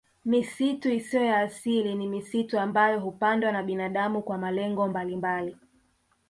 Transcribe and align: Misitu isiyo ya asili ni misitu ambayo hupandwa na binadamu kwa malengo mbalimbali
Misitu 0.25 0.89
isiyo 0.89 1.23
ya 1.25 1.37
asili 1.39 1.95
ni 1.95 2.07
misitu 2.07 2.59
ambayo 2.59 2.99
hupandwa 2.99 3.51
na 3.51 3.63
binadamu 3.63 4.21
kwa 4.21 4.37
malengo 4.37 4.87
mbalimbali 4.87 5.55